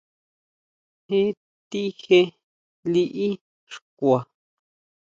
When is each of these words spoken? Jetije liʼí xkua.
Jetije 1.09 2.19
liʼí 2.91 3.27
xkua. 3.73 4.19